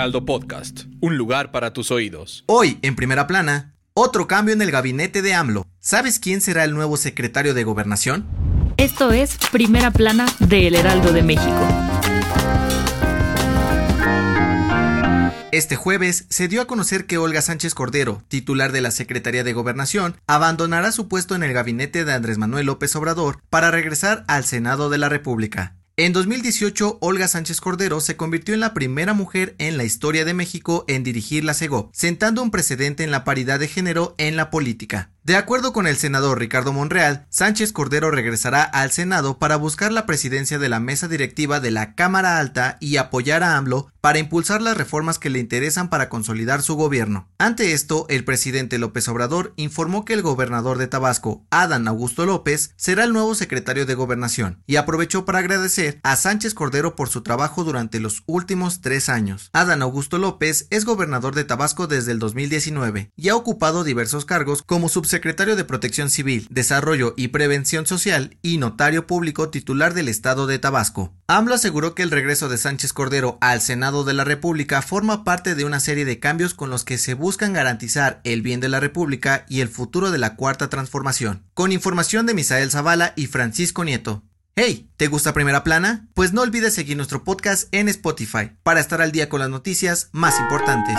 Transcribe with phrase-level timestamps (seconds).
[0.00, 2.42] Heraldo Podcast, un lugar para tus oídos.
[2.46, 5.66] Hoy, en primera plana, otro cambio en el gabinete de AMLO.
[5.78, 8.26] ¿Sabes quién será el nuevo secretario de Gobernación?
[8.78, 11.68] Esto es Primera Plana de El Heraldo de México.
[15.52, 19.52] Este jueves se dio a conocer que Olga Sánchez Cordero, titular de la Secretaría de
[19.52, 24.46] Gobernación, abandonará su puesto en el gabinete de Andrés Manuel López Obrador para regresar al
[24.46, 25.76] Senado de la República.
[26.02, 30.32] En 2018, Olga Sánchez Cordero se convirtió en la primera mujer en la historia de
[30.32, 34.48] México en dirigir la CEGO, sentando un precedente en la paridad de género en la
[34.48, 35.10] política.
[35.22, 40.06] De acuerdo con el senador Ricardo Monreal, Sánchez Cordero regresará al Senado para buscar la
[40.06, 44.62] presidencia de la mesa directiva de la Cámara Alta y apoyar a AMLO para impulsar
[44.62, 47.28] las reformas que le interesan para consolidar su gobierno.
[47.36, 52.72] Ante esto, el presidente López Obrador informó que el gobernador de Tabasco, Adán Augusto López,
[52.76, 57.22] será el nuevo secretario de Gobernación y aprovechó para agradecer a Sánchez Cordero por su
[57.22, 59.50] trabajo durante los últimos tres años.
[59.52, 64.62] Adán Augusto López es gobernador de Tabasco desde el 2019 y ha ocupado diversos cargos
[64.62, 70.08] como subsecretario secretario de Protección Civil, Desarrollo y Prevención Social y notario público titular del
[70.08, 71.12] Estado de Tabasco.
[71.26, 75.54] AMLO aseguró que el regreso de Sánchez Cordero al Senado de la República forma parte
[75.54, 78.80] de una serie de cambios con los que se buscan garantizar el bien de la
[78.80, 81.44] República y el futuro de la Cuarta Transformación.
[81.52, 84.22] Con información de Misael Zavala y Francisco Nieto.
[84.56, 86.08] Hey, ¿te gusta Primera Plana?
[86.14, 90.08] Pues no olvides seguir nuestro podcast en Spotify para estar al día con las noticias
[90.12, 90.96] más importantes.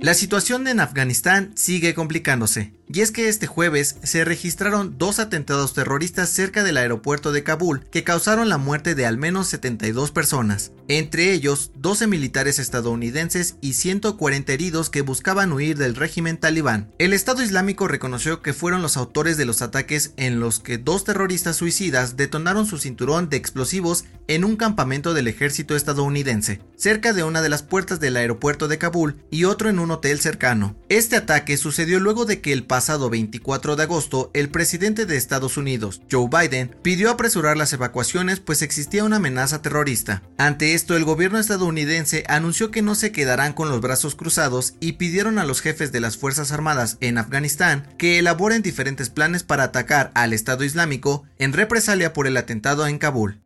[0.00, 5.74] La situación en Afganistán sigue complicándose, y es que este jueves se registraron dos atentados
[5.74, 10.72] terroristas cerca del aeropuerto de Kabul que causaron la muerte de al menos 72 personas,
[10.88, 16.90] entre ellos 12 militares estadounidenses y 140 heridos que buscaban huir del régimen talibán.
[16.98, 21.04] El Estado Islámico reconoció que fueron los autores de los ataques en los que dos
[21.04, 27.24] terroristas suicidas detonaron su cinturón de explosivos en un campamento del ejército estadounidense, cerca de
[27.24, 30.76] una de las puertas del aeropuerto de Kabul y otro en un hotel cercano.
[30.88, 35.56] Este ataque sucedió luego de que el pasado 24 de agosto el presidente de Estados
[35.56, 40.22] Unidos, Joe Biden, pidió apresurar las evacuaciones pues existía una amenaza terrorista.
[40.36, 44.92] Ante esto, el gobierno estadounidense anunció que no se quedarán con los brazos cruzados y
[44.92, 49.64] pidieron a los jefes de las Fuerzas Armadas en Afganistán que elaboren diferentes planes para
[49.64, 53.40] atacar al Estado Islámico en represalia por el atentado en Kabul.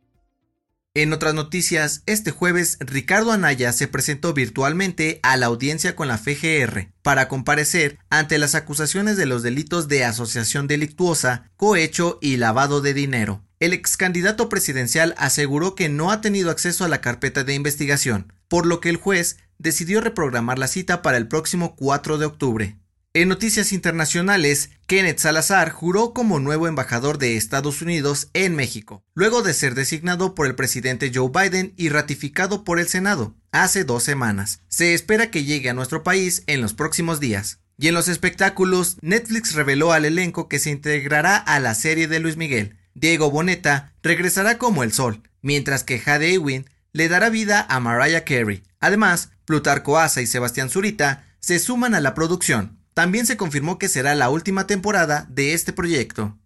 [0.95, 6.19] En otras noticias, este jueves Ricardo Anaya se presentó virtualmente a la audiencia con la
[6.19, 12.79] FGR para comparecer ante las acusaciones de los delitos de asociación delictuosa, cohecho y lavado
[12.79, 13.43] de dinero.
[13.59, 18.31] El ex candidato presidencial aseguró que no ha tenido acceso a la carpeta de investigación,
[18.47, 22.77] por lo que el juez decidió reprogramar la cita para el próximo 4 de octubre.
[23.15, 29.43] En noticias internacionales, Kenneth Salazar juró como nuevo embajador de Estados Unidos en México, luego
[29.43, 34.01] de ser designado por el presidente Joe Biden y ratificado por el Senado hace dos
[34.01, 34.61] semanas.
[34.67, 37.59] Se espera que llegue a nuestro país en los próximos días.
[37.77, 42.19] Y en los espectáculos, Netflix reveló al elenco que se integrará a la serie de
[42.19, 42.77] Luis Miguel.
[42.95, 48.25] Diego Boneta regresará como el sol, mientras que Jade Ewing le dará vida a Mariah
[48.25, 48.63] Carey.
[48.79, 52.82] Además, Plutarco Asa y Sebastián Zurita se suman a la producción.
[52.93, 56.37] También se confirmó que será la última temporada de este proyecto.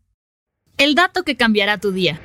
[0.78, 2.22] El dato que cambiará tu día.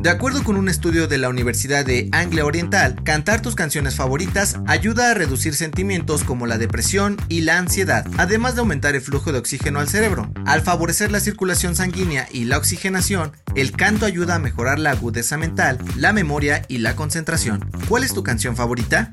[0.00, 4.56] De acuerdo con un estudio de la Universidad de Anglia Oriental, cantar tus canciones favoritas
[4.66, 9.30] ayuda a reducir sentimientos como la depresión y la ansiedad, además de aumentar el flujo
[9.30, 10.32] de oxígeno al cerebro.
[10.46, 15.36] Al favorecer la circulación sanguínea y la oxigenación, el canto ayuda a mejorar la agudeza
[15.36, 17.70] mental, la memoria y la concentración.
[17.86, 19.12] ¿Cuál es tu canción favorita?